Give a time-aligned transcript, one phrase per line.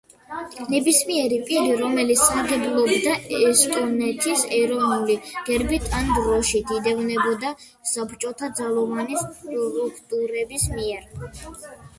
[0.69, 3.13] ნებისმიერი პირი, რომელიც სარგებლობდა
[3.49, 5.19] ესტონეთის ეროვნული
[5.51, 7.53] გერბით ან დროშით იდევნებოდა
[7.93, 11.09] საბჭოთა ძალოვანი სტრუქტურების მიერ.